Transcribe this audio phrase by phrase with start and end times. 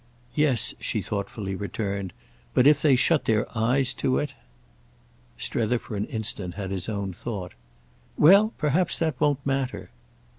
[0.33, 4.33] "Yes," she thoughtfully returned—"but if they shut their eyes to it!"
[5.37, 7.53] Strether for an instant had his own thought.
[8.17, 9.91] "Well perhaps that won't matter!"